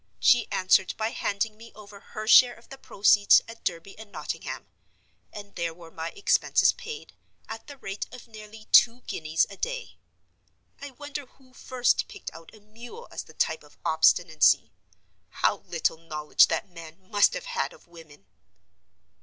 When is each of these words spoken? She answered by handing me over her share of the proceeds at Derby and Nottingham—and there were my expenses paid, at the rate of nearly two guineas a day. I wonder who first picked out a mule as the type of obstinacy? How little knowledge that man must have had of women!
She 0.19 0.51
answered 0.51 0.95
by 0.97 1.09
handing 1.11 1.55
me 1.57 1.71
over 1.75 1.99
her 1.99 2.25
share 2.27 2.55
of 2.55 2.69
the 2.69 2.77
proceeds 2.79 3.39
at 3.47 3.63
Derby 3.63 3.95
and 3.99 4.11
Nottingham—and 4.11 5.53
there 5.53 5.75
were 5.75 5.91
my 5.91 6.09
expenses 6.15 6.73
paid, 6.73 7.13
at 7.47 7.67
the 7.67 7.77
rate 7.77 8.07
of 8.11 8.27
nearly 8.27 8.65
two 8.71 9.01
guineas 9.01 9.45
a 9.51 9.57
day. 9.57 9.99
I 10.81 10.89
wonder 10.89 11.27
who 11.27 11.53
first 11.53 12.07
picked 12.07 12.33
out 12.33 12.49
a 12.55 12.59
mule 12.61 13.09
as 13.11 13.25
the 13.25 13.35
type 13.35 13.63
of 13.63 13.77
obstinacy? 13.85 14.71
How 15.29 15.57
little 15.57 15.97
knowledge 15.97 16.47
that 16.47 16.67
man 16.67 16.97
must 17.11 17.35
have 17.35 17.45
had 17.45 17.71
of 17.71 17.87
women! 17.87 18.25